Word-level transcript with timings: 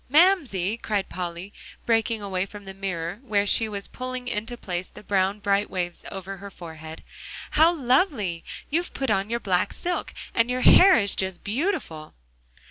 "Mamsie!" 0.09 0.77
cried 0.77 1.09
Polly, 1.09 1.53
breaking 1.85 2.23
away 2.23 2.47
from 2.47 2.65
the 2.65 2.73
mirror 2.73 3.19
where 3.21 3.45
she 3.45 3.69
was 3.69 3.87
pulling 3.87 4.27
into 4.27 4.57
place 4.57 4.89
the 4.89 5.03
bright 5.03 5.43
brown 5.43 5.67
waves 5.69 6.03
over 6.11 6.37
her 6.37 6.49
forehead, 6.49 7.03
"how 7.51 7.71
lovely! 7.71 8.43
you've 8.71 8.95
put 8.95 9.11
on 9.11 9.29
your 9.29 9.39
black 9.39 9.71
silk; 9.71 10.15
and 10.33 10.49
your 10.49 10.61
hair 10.61 10.95
is 10.95 11.15
just 11.15 11.43
beautiful!" 11.43 12.15